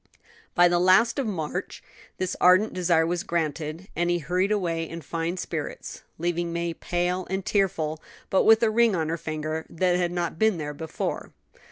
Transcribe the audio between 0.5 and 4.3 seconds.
By the last of March this ardent desire was granted, and he